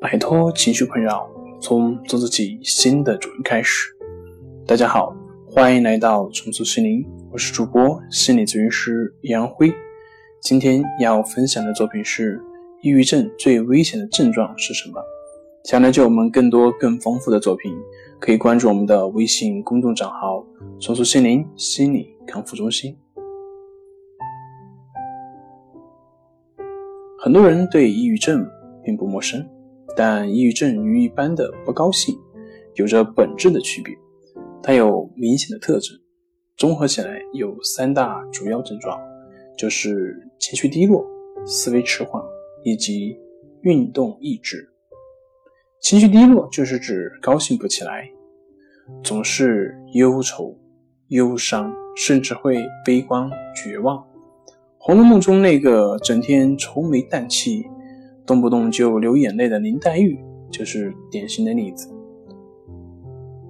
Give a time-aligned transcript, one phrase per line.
[0.00, 1.28] 摆脱情绪困扰，
[1.60, 3.88] 从做自己新的主人开始。
[4.64, 5.12] 大家好，
[5.44, 9.74] 欢迎来到重塑心灵，我是主播心理咨询师杨辉。
[10.40, 12.40] 今天要分享的作品是：
[12.80, 15.02] 抑郁症最危险的症状是什么？
[15.64, 17.74] 想了解我们更多更丰富的作品，
[18.20, 20.46] 可以关注我们的微信公众账号
[20.78, 22.96] “重塑心灵心理康复中心”。
[27.18, 28.48] 很多人对抑郁症
[28.84, 29.44] 并不陌生，
[29.98, 32.16] 但抑郁症与一般的不高兴
[32.76, 33.92] 有着本质的区别。
[34.62, 35.98] 它有明显的特征，
[36.56, 38.96] 综合起来有三大主要症状，
[39.56, 41.04] 就是情绪低落、
[41.44, 42.22] 思维迟缓
[42.62, 43.18] 以及
[43.62, 44.68] 运动抑制。
[45.80, 48.08] 情绪低落就是指高兴不起来，
[49.02, 50.56] 总是忧愁、
[51.08, 53.98] 忧伤，甚至会悲观、绝望。
[54.78, 57.64] 《红楼梦》中那个整天愁眉淡气、
[58.28, 61.88] 动不动就流眼泪的林黛玉，就是典型的例子。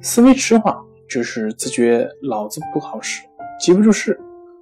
[0.00, 0.72] 思维迟缓
[1.08, 3.22] 就是自觉脑子不好使，
[3.60, 4.18] 记不住事，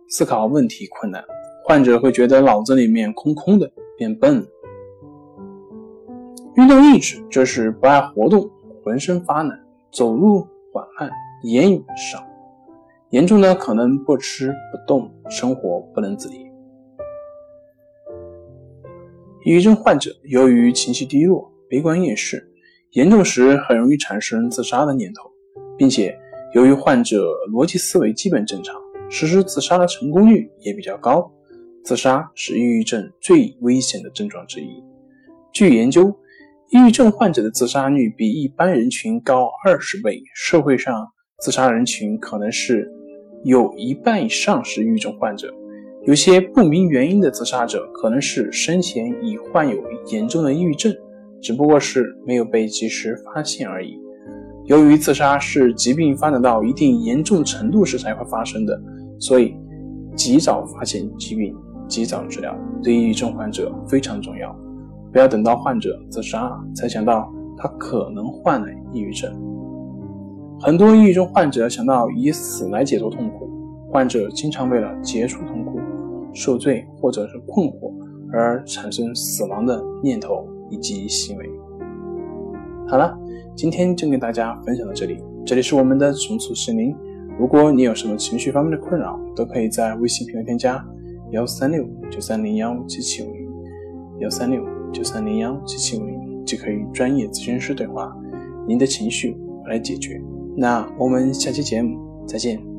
[0.08, 1.22] 思考问题困难。
[1.66, 4.42] 患者会觉得脑子里面空空的，变笨。
[6.54, 8.50] 运动抑制就是不爱活动，
[8.82, 9.56] 浑身发冷，
[9.92, 10.40] 走路
[10.72, 11.10] 缓慢，
[11.42, 12.26] 言语少，
[13.10, 16.47] 严重的可能不吃不动，生活不能自理。
[19.48, 22.46] 抑郁症患者由于情绪低落、悲观厌世，
[22.90, 25.22] 严重时很容易产生自杀的念头，
[25.78, 26.14] 并且
[26.52, 31.32] 由于患者逻辑思维基本正常，实施自杀的成功率也比较高。
[31.82, 34.68] 自杀是抑郁症最危险的症状之一。
[35.50, 36.14] 据研究，
[36.68, 40.22] 抑郁症患者的自杀率比一般人群高二十倍。
[40.34, 41.08] 社会上
[41.40, 42.92] 自杀人群可能是
[43.44, 45.50] 有一半以上是抑郁症患者。
[46.08, 49.76] 有些不明原因的自杀者，可能是生前已患有
[50.10, 50.90] 严重的抑郁症，
[51.38, 54.00] 只不过是没有被及时发现而已。
[54.64, 58.80] 由于自杀是疾病发展到一定严重程度时才会发生的，
[59.18, 59.54] 所以
[60.16, 61.54] 及早发现疾病、
[61.86, 64.50] 及早治疗对抑郁症患者非常重要。
[65.12, 69.30] 不要等到患者自杀才想到他可能患了抑郁症。
[70.58, 73.46] 很多抑郁症患者想到以死来解脱痛苦，
[73.92, 75.57] 患者经常为了结束痛。
[76.38, 77.92] 受罪或者是困惑
[78.32, 81.50] 而产生死亡的念头以及行为。
[82.86, 83.18] 好了，
[83.56, 85.18] 今天就跟大家分享到这里。
[85.44, 86.94] 这里是我们的重塑心灵。
[87.40, 90.82] 如果你有什么情绪方面的困扰，都可以在微信评论添加
[91.32, 93.48] 幺三六九三零幺七七五零
[94.20, 98.16] 幺三六九三零幺七七五零，就可以专业咨询师对话
[98.66, 100.22] 您的情绪我来解决。
[100.56, 101.98] 那我们下期节目
[102.28, 102.77] 再见。